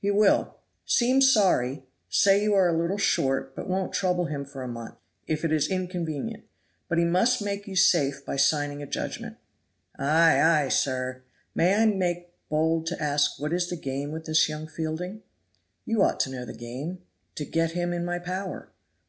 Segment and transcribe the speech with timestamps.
[0.00, 0.56] "He will.
[0.84, 4.96] Seem sorry; say you are a little short, but won't trouble him for a month,
[5.28, 6.42] if it is inconvenient;
[6.88, 9.36] but he must make you safe by signing a judgment."
[9.96, 10.40] "Ay!
[10.64, 10.68] ay!
[10.68, 11.22] Sir,
[11.54, 15.22] may I make bold to ask what is the game with this young Fielding?"
[15.84, 17.02] "You ought to know the game
[17.36, 18.72] to get him in my power."